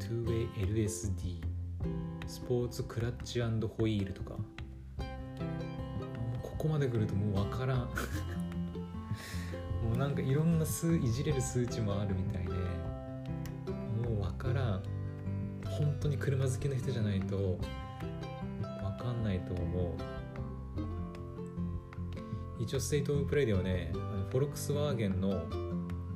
[0.00, 1.40] 2way LSD
[2.26, 4.51] スポーツクラッチホイールとか。
[6.62, 7.78] ここまで来るともう分からん。
[9.82, 12.52] もうなんかいろんな数いじれる数値もあるみたいで
[14.08, 14.82] もう分からん。
[15.64, 17.58] 本当に車好きな人じゃないと分
[18.96, 19.86] かんないと思う。
[22.62, 23.90] 一応ステイトオブプレイではね
[24.30, 25.42] フォルクスワーゲンの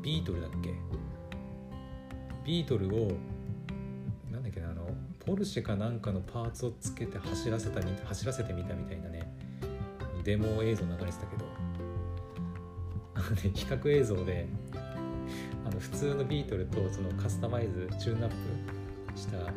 [0.00, 0.74] ビートルだっけ？
[2.44, 3.10] ビートルを
[4.30, 4.86] なんだっけなあの
[5.18, 9.15] ポルシェかなんかのパーツをつけて走らせた走らせてみたみたいなね。
[10.26, 11.44] デモ映像流れてたけど
[13.14, 14.48] あの、ね、比較映像で
[15.64, 19.52] あの普通のビートルとそのカスタマイズチューンアップしたあの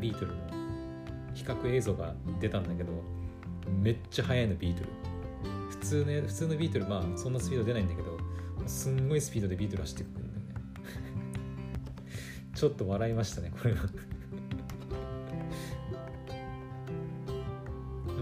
[0.00, 0.34] ビートルの
[1.34, 2.92] 比較映像が出たんだけど
[3.82, 4.88] めっちゃ速いのビートル。
[5.70, 8.18] 普通ね普通のビートルまあそんなスピード出ないんだけど
[8.66, 10.54] すんごいスピードでビートル走ってくるんだよね。
[12.54, 13.80] ちょっと笑いましたねこれは。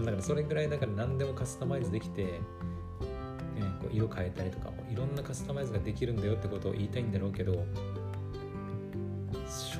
[0.05, 2.39] だからそれぐらいだから何でもカスタマイズできて、ね、
[3.81, 7.65] こう色変えたりとかいろんなカスタマイズができるんだよってことを言いたいんだろうけど
[9.49, 9.79] 正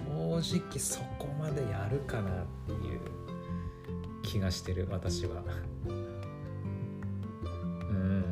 [0.60, 3.00] 直そこまでやるかなっていう
[4.24, 5.44] 気がしてる私は。
[7.90, 8.24] うん。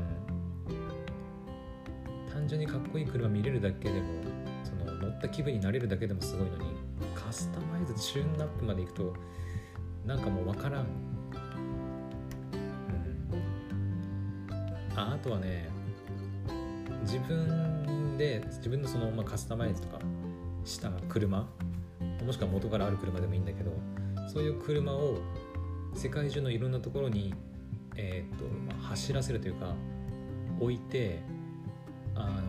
[2.31, 4.07] 単純にかっこいい車見れるだけでも
[4.63, 6.75] その乗った気分になれるだけでもすごいのに
[7.15, 9.13] カスタマイズチューンナップまでいくと
[10.05, 11.16] なんかもう分からん。
[15.27, 15.69] とはね
[17.01, 19.99] 自分で自分のその、まあ、カスタマイズとか
[20.63, 21.47] した車
[22.25, 23.71] もしくは元からある車でもいいんだけど
[24.27, 25.17] そういう車を
[25.93, 27.33] 世界中のいろんなところに、
[27.95, 29.73] えーとまあ、走らせるというか
[30.59, 31.19] 置いて
[32.15, 32.41] あの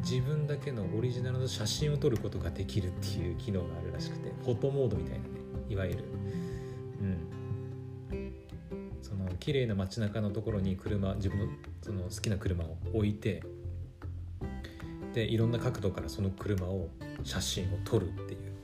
[0.00, 5.30] 自分だけのオリジナルの写真を撮ることができるっていう機能があるらしくてフォトモードみたいなね
[5.68, 6.04] いわゆる
[9.44, 11.46] 綺麗な街中のところに車自分の
[11.82, 13.42] その好きな車を置いて
[15.12, 16.88] でいろんな角度からその車を
[17.24, 18.54] 写真を撮るっていう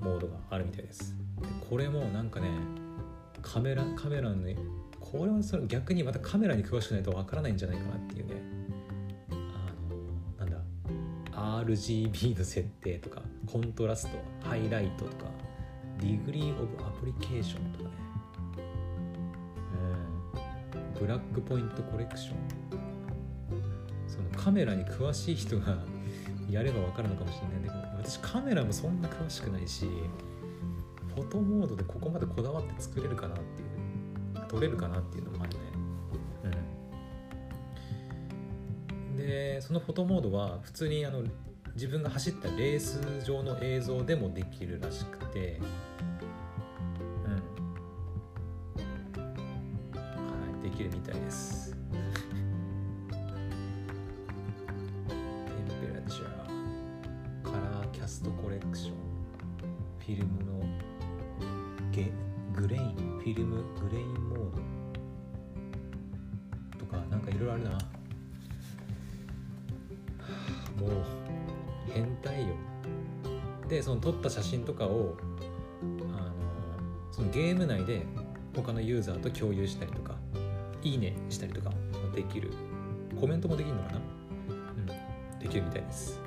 [0.00, 1.14] モードがあるみたいです。
[1.40, 2.48] でこれもなんかね
[3.40, 4.56] カメラカメラのね
[4.98, 8.34] これはそれ逆にまたカメラに詳しくないとわからないんじゃないかなっていうね。
[9.30, 15.30] あのなんだ RGB の設定とかコントラストハイライトとか
[16.00, 17.69] Degree of Application
[21.00, 22.36] ブラックポイントコレクション。
[24.06, 25.78] そのカメラに詳しい人が
[26.50, 29.86] やれば分かるのかもしれないんだけど私カメラもそんな詳しくないし
[31.14, 35.58] フォトモードでここまでこだわって作れるかなっていう撮れるかなっていうのもあるね。
[39.08, 39.16] うん。
[39.16, 41.22] でそのフォトモードは普通にあの
[41.74, 45.60] 自分が走ったレース上の映像でもできるらしくて
[74.30, 75.16] 写真とかを
[75.82, 76.32] あの
[77.12, 78.06] そのゲーム内で
[78.54, 80.14] 他のユーザーと共有したりとか
[80.82, 81.70] いいねしたりとか
[82.14, 82.50] できる
[83.20, 84.00] コメントもできるのかな？
[84.48, 85.38] うん。
[85.38, 86.20] できるみたいです。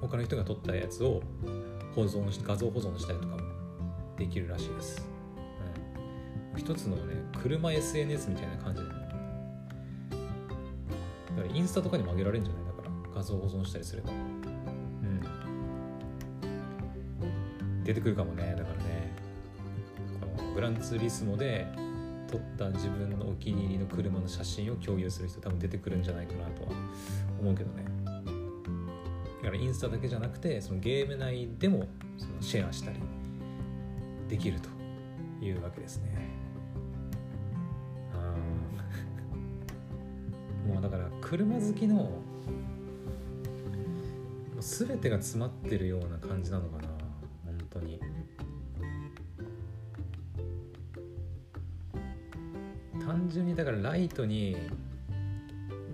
[0.00, 1.22] 他の人が撮ったやつを
[1.94, 3.42] 保存し画像保存したりとかも
[4.16, 5.06] できるらしいです、
[6.54, 8.94] うん、一つのね車 SNS みたいな感じで、ね、
[11.36, 12.64] だからインスタとかにも上げられるんじゃない？
[12.64, 14.10] だから画像保存したりすれば。
[17.90, 18.54] 出てくるかもね。
[18.56, 19.10] だからね
[20.36, 21.66] このグランツーリスモで
[22.30, 26.68] 撮った自分のお気に入りの車の写真を共有する人多分出てくるんじゃないかなとは
[27.40, 27.84] 思うけどね。
[29.42, 33.00] だからインスタだけじゃなくてそのゲーム内でもそのシェアしたり
[34.28, 34.68] できると
[35.44, 36.30] いうわけですね。
[40.72, 42.22] もうだから車好きのも
[44.60, 46.89] う全てが詰まってるような感じなのかな。
[53.30, 54.56] 純にだからライトに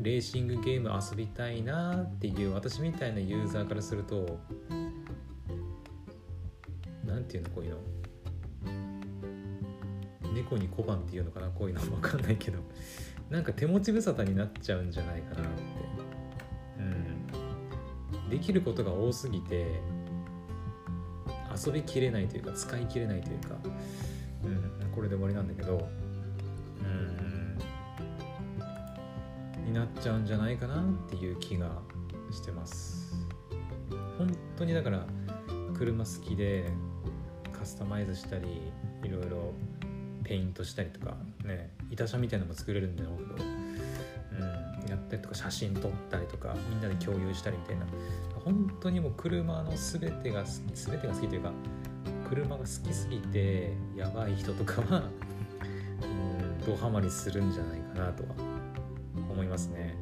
[0.02, 4.38] レーシングゲーム遊びたいなっていう私みたいなユーザーからすると
[7.04, 7.78] 何ていうのこういうの。
[10.34, 12.58] 猫に小判っていうのかなこういうの分かんないけど。
[13.30, 15.62] なんか手持ち無沙汰になっちゃうんじゃないかなって。
[16.78, 18.30] うん。
[18.30, 19.80] できることが多すぎて
[21.66, 23.56] 遊びきれないというか使いきれないというか、
[24.44, 26.05] うん、これで終わりなんだけど。
[30.06, 31.68] ちゃうんじゃないかなっていう気が
[32.30, 33.12] してます。
[34.16, 35.04] 本当にだから
[35.76, 36.70] 車好きで
[37.52, 39.52] カスタマイズしたりいろいろ
[40.22, 47.86] ペイントしたりとかね板車みたいなのも作れるんだろうけど、うん、やったりとか写真撮ったりとかみんなで共有したりみたいな。
[48.44, 51.50] 本当にもう車の全てが全てが好きというか
[52.30, 55.02] 車が好きすぎてやばい人とかは
[56.00, 58.55] うんドハマりするんじゃないかなとは
[59.56, 59.96] ますね。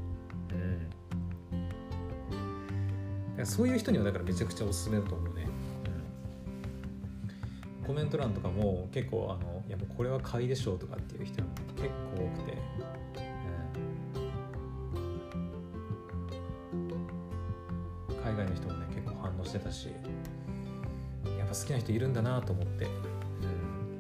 [3.39, 3.47] うん。
[3.47, 5.47] そういう人にはだからめちゃくちゃおすすめだと思うね、
[7.81, 12.57] うん、コメント欄とかも結構あのいやもうこれは買いでしょうとかっていう人も結構多くて。
[18.25, 19.89] 海外の人もね結構反応してたし。
[21.39, 22.89] やっぱ好きな人いるんだなと思って、う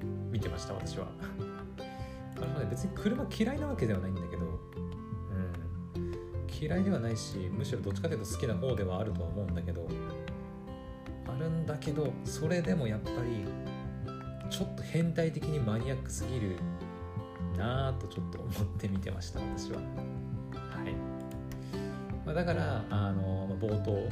[0.07, 1.07] ん、見てました私は。
[2.35, 4.15] 私はね別に車嫌いなわけではないん、
[6.65, 9.87] 嫌いではないしむしろどっちかというと好きな方ではあるとは思うんだけど
[11.27, 13.45] あるんだけどそれでもやっぱり
[14.51, 16.57] ちょっと変態的にマニアックすぎる
[17.59, 19.79] なぁとちょっと思って見てました私は。
[19.79, 19.83] は
[20.89, 20.95] い。
[22.25, 24.09] まあ、だからあの冒頭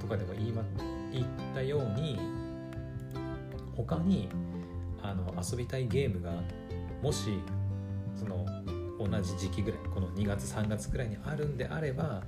[0.00, 0.62] とかでも言い,、ま、
[1.12, 2.18] 言ったように
[3.76, 4.28] 他に
[5.02, 6.32] あの遊びたいゲームが
[7.02, 7.38] もし
[9.08, 12.22] 同じ時期ぐらいこの2月3月ぐらいにあるんであれば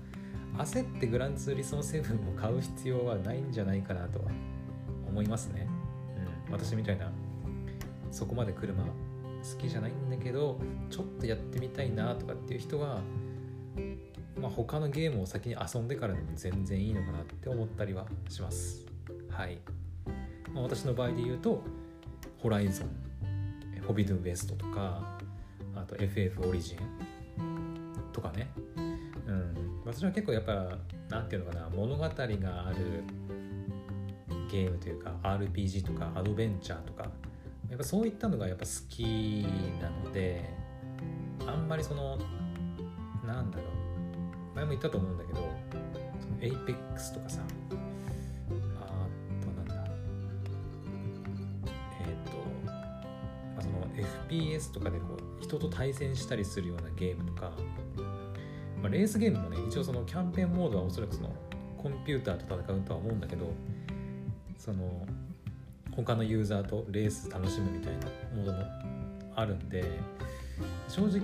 [0.59, 4.27] 焦ってグランツーリスモ7を買う必要はないんじゃないかなとは
[5.07, 5.68] 思いますね、
[6.49, 7.11] うん、私みたいな
[8.11, 8.91] そこまで車好
[9.59, 10.59] きじゃないんだけど
[10.91, 13.01] ちょっとやってみたいなとかっていう人は
[14.41, 18.85] まあ、他のゲームを先に遊んでからでも全然いいのかなって思ったりはします。
[19.31, 19.59] はい。
[20.53, 21.62] まあ、私の場合で言うと、
[22.39, 22.89] ホライゾン、
[23.87, 25.15] ホビドゥンウエストとか、あ
[25.87, 26.78] と FF オリジン
[28.12, 28.51] とかね。
[29.26, 29.82] うん。
[29.84, 30.78] 私は結構やっぱ、
[31.09, 33.05] なんていうのかな、物語がある
[34.51, 37.11] ゲームというか、RPG とかアドベンチャーとか、
[37.68, 39.47] やっぱそういったのがやっぱ好き
[39.80, 40.49] なので、
[41.47, 42.18] あんまりその、
[43.26, 43.76] なんだろう、
[44.57, 45.41] 前も言ったと思うんだけど
[46.18, 47.43] その APEX とかさ
[54.37, 57.53] FPS とかでこう人と対戦したりするようなゲームとか、
[58.82, 61.32] まあ、レースゲームもね一応そのキャンペーンモードはおそらくその
[61.78, 63.47] コンピューターと戦うとは思うんだけど
[64.59, 65.07] その
[65.95, 68.59] 他のユーザーとレース楽しむみたいなモードも
[69.34, 69.84] あるんで
[70.89, 71.20] 正直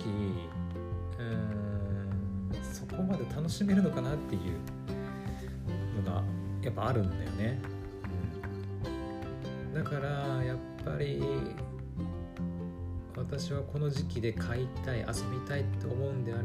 [1.19, 6.23] うんそこまで楽しめるのかなっていうのが
[6.63, 7.59] やっぱあるんだよね、
[9.75, 11.21] だからやっぱり
[13.23, 16.45] 私はこの時期で買いたい遊びたいって思うんである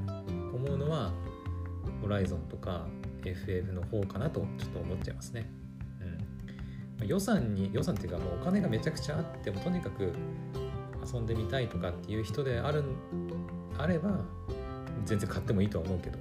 [0.53, 1.11] 思うのは
[2.01, 2.85] ホライゾンとか
[3.25, 5.49] FF の方かなとちょっと思っちゃいますね、
[6.99, 10.13] うん、予算に予算っていうかもうお金がめちゃくちゃあってもとにかく
[11.11, 12.83] 遊んでみたいとかっていう人である
[13.77, 14.21] あれば
[15.05, 16.17] 全然買ってもいいとは思うけど。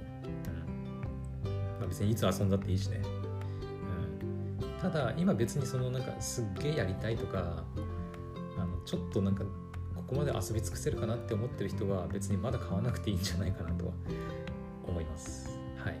[1.45, 1.79] うん？
[1.81, 3.01] ま別にいつ遊んだっていいしね、
[4.61, 7.63] うん、ただ今別にそのなんかすっげえやりたいとか
[8.57, 9.43] あのちょっとなんか
[10.07, 13.91] ここまで遊び尽くせるかなって思ってる人は別にまだ買わなくていいんじゃないかなとは
[14.87, 15.59] 思います。
[15.77, 15.99] はい。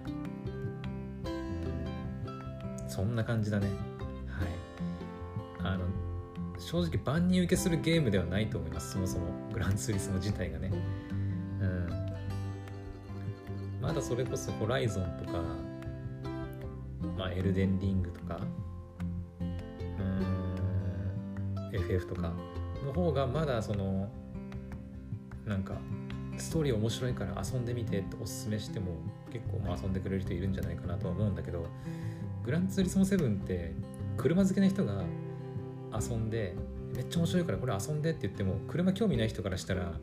[2.87, 3.67] そんな感じだね。
[3.67, 3.77] はい。
[5.59, 5.85] あの
[6.57, 8.93] 正直万人受けするゲームではないと思います。
[8.93, 9.25] そもそも。
[9.51, 10.71] グランツーリスモ自体がね。
[11.59, 11.89] うん。
[13.81, 15.43] まだそれこそホライゾンとか
[17.17, 18.39] まあ、エルデンリングとか
[19.41, 19.57] うん。
[21.73, 22.31] FF とか
[22.87, 24.09] の方がまだその
[25.45, 25.75] なんか
[26.37, 28.91] ストーリー面白いから遊んでみてっておすすめしても
[29.31, 31.65] 結構まあ遊んでくれる人いるんじゃないかなとは思うんだけど
[32.43, 33.73] グランツーリスモ7って
[34.17, 35.03] 車好きな人が
[35.93, 36.55] 遊んで
[36.95, 39.93] めっちゃ面白いからこれ遊んでって言っても車興味ない人からしたら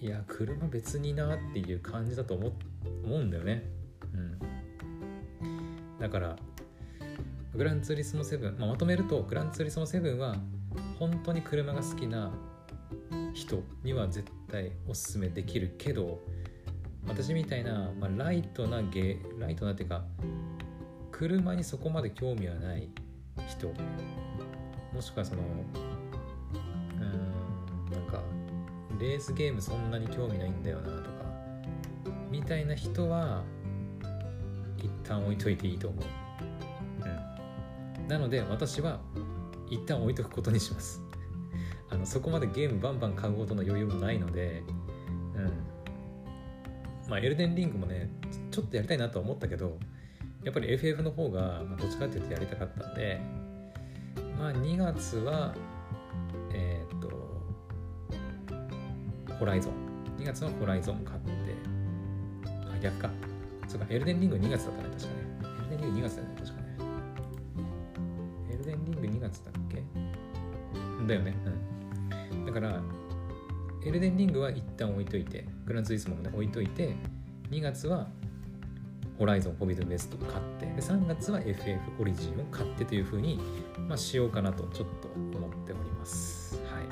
[0.00, 2.52] いや車別になっていう感じだと思
[3.04, 3.64] 思うんだよね。
[6.00, 6.36] だから
[7.54, 10.36] グランツーリスモ7、まあ、まとめるとグランツーリスモ7は
[10.98, 12.32] 本当に車が好きな
[13.32, 16.20] 人には絶対おすすめできるけど
[17.06, 20.04] 私みたいな、まあ、ライトなゲライトなっていうか
[21.12, 22.88] 車にそこまで興味はない
[23.48, 23.68] 人
[24.92, 25.44] もしくはそのう
[27.04, 28.20] んなんか
[28.98, 31.24] レースゲームそんなに興味ないんだよなとか
[32.30, 33.44] みたいな人は
[34.78, 36.04] 一旦置いといていいと思う、
[38.08, 39.00] なので私は
[39.68, 41.02] 一旦置いとくことにします。
[41.90, 44.62] あのそこまでゲームバンバン買うほどの余裕もないので
[45.36, 45.52] うん。
[47.08, 48.10] まあエルデンリングもね
[48.50, 49.78] ちょっとやりたいなとは思ったけど
[50.42, 53.20] やっぱり FF の方がどっちかっていうとやりたかったんで
[54.38, 55.54] まあ2月は
[56.52, 57.34] えー、っと
[59.38, 61.30] ホライゾン2月はホライゾン買って。
[62.44, 63.10] あ逆か。
[63.68, 65.14] そうかエルデンリング2月だったね確かね。
[65.70, 66.33] エルデンリング2月だね。
[71.06, 71.34] だよね。
[72.32, 72.46] うん。
[72.46, 72.80] だから
[73.84, 76.94] エルデンリングは一旦置いといてグランツイスモもね置いといて
[77.50, 78.08] 2月は
[79.18, 83.38] ホライゾン、フォビドベストを買ってで3月は FF オリジンを買ってというふうに、
[83.86, 86.60] まあ、しようかなとちょっと思っております。
[86.64, 86.84] はい。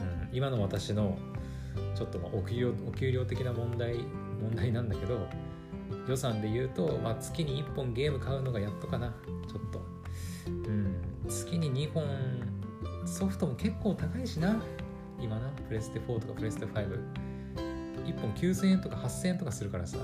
[0.00, 1.16] うん、今の私の
[1.94, 3.98] ちょっとまあお給料お給料的な問題
[4.40, 5.28] 問題なんだけど
[6.08, 9.14] 予算で言うと、まあ、月に1本ゲーム買うのがやっとかな。
[9.48, 9.80] ちょっと、
[10.48, 10.96] うん、
[11.28, 12.04] 月に2本
[13.04, 14.60] ソフトも結構高いしな。
[15.20, 15.48] 今な。
[15.68, 19.98] プレステ4とかプレステ51本9000円とか8000円とかするからさ。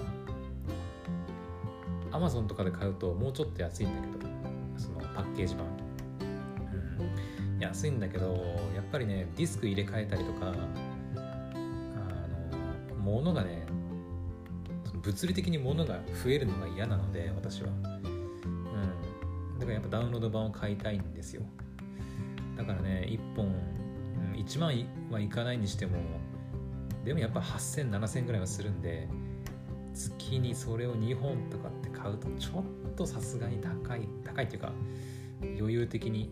[2.11, 4.29] アマゾンとかで買うともうちょっと安いんだけど。
[4.79, 5.67] そのパッケージ版、
[7.57, 8.27] うん、安いんだけど
[8.75, 10.53] やっぱりねディスク入れ替えたりとかあ
[12.93, 13.67] の物がね
[15.03, 21.43] 物理的に物が増えるのが嫌なので私は、うん、だからやっぱダウンロード版を買いたいんですよ。
[22.69, 24.73] からね1本、うん、1万
[25.11, 25.99] はいかないにしても
[27.05, 29.09] でもやっぱ8000、7000ぐらいはするんで
[29.95, 34.73] 月にそれを2本とかって買うとちょっとさすがに高い高いっていうか
[35.59, 36.31] 余裕的に、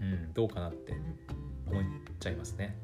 [0.00, 0.92] うん、どうかなって
[1.66, 1.82] 思っ
[2.18, 2.76] ちゃいますね。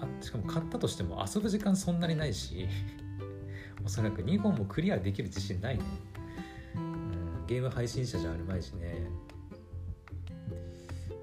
[0.00, 2.66] あしかも買ったとしても遊ぶ時間そんなにないし
[3.84, 5.84] おそらく2本もクリアできる自信ないね、
[6.74, 8.99] うん、ゲーム配信者じゃあるまいしね。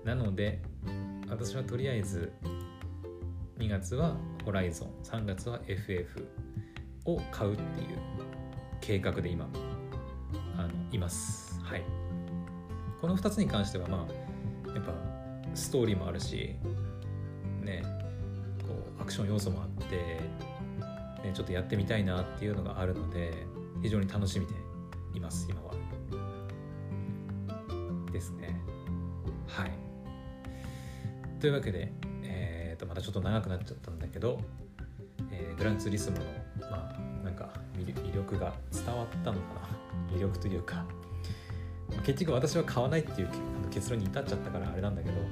[0.07, 0.61] なので
[1.29, 2.31] 私はとりあえず
[3.59, 6.25] 2月はホライゾン3月は FF
[7.03, 7.87] を買うっていう
[8.79, 9.49] 計画で今
[10.57, 11.59] あのいます。
[11.61, 11.83] はい。
[13.01, 14.07] この2つに関してはま
[14.65, 14.93] あやっぱ
[15.53, 16.55] ストーリーもあるし
[17.61, 17.83] ね
[18.65, 19.95] こうアクション要素もあって、
[21.21, 23.33] ね、ちょっとやってみたいなっていうのがあるので
[23.81, 24.53] 非常に楽しみで
[25.13, 25.73] います今は。
[28.13, 28.57] ですね。
[29.47, 29.86] はい。
[31.39, 31.91] というわけで
[32.77, 34.39] とまたちょっと長くなっちゃったんだけど、
[35.31, 36.23] えー、グランツーリスモの
[36.69, 39.67] まあなんか魅力が伝わったのか
[40.09, 40.15] な？
[40.15, 40.85] 魅力というか
[42.05, 43.29] 結局私は買わないっていう
[43.71, 45.27] 結論に至っちゃったからあれなんだけど、うん、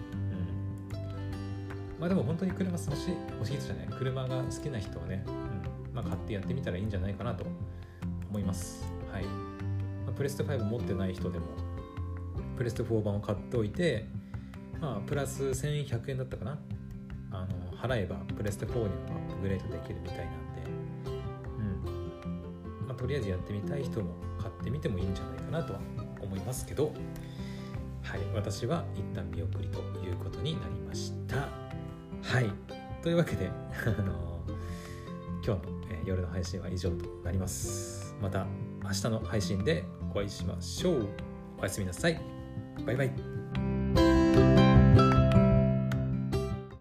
[2.00, 3.88] まあでも本当に車欲しい欲しいじゃない？
[3.98, 5.36] 車が好きな人はね、うん。
[5.94, 7.46] まあ、買ってやってみたらいいんじゃないかなと
[8.30, 8.84] 思います。
[9.14, 9.30] はい、ま
[10.10, 11.46] あ、プレステ5持ってない人でも
[12.58, 14.06] プレステ4版を買っておいて
[14.86, 16.60] まあプラス1100円だったかな。
[17.32, 20.62] あの払えばプレステ4にもアップグレードできるみたいなんで、
[21.58, 21.62] う
[22.84, 22.88] ん。
[22.88, 25.80] まあ、とりあえずやってみたい人も買ってみてもいいんじゃないかなとは
[26.22, 26.94] 思いますけど。
[28.04, 28.20] はい。
[28.36, 31.50] 私は一旦見送りということになりました。
[32.22, 32.52] はい。
[33.02, 34.40] というわけであの
[35.44, 38.16] 今日の、えー、夜の配信は以上となります。
[38.22, 38.46] また
[38.84, 41.08] 明日の配信でお会いしましょう。
[41.60, 42.22] おやすみなさい。
[42.86, 43.35] バイバイ